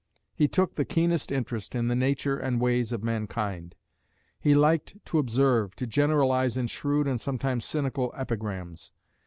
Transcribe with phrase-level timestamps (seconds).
[0.33, 3.75] He took the keenest interest in the nature and ways of mankind;
[4.39, 8.93] he liked to observe, to generalise in shrewd and sometimes cynical epigrams.